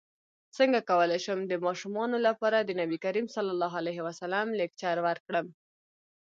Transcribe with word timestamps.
څنګه 0.57 0.79
کولی 0.89 1.19
شم 1.25 1.39
د 1.47 1.53
ماشومانو 1.65 2.17
لپاره 2.27 2.57
د 2.59 2.71
نبي 2.81 2.97
کریم 3.05 3.25
ص 3.33 3.35
لیکچر 4.59 4.97
ورکړم 5.07 5.45